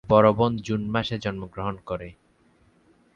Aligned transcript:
তার 0.03 0.09
বড় 0.11 0.29
বোন 0.33 0.51
জুন 0.57 0.81
মাসে 0.89 1.15
জন্মগ্রহণ 1.19 1.75
করে। 1.85 2.09